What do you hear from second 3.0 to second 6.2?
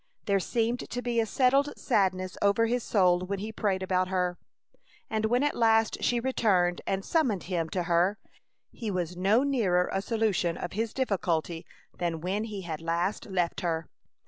when he prayed about her, and when at last she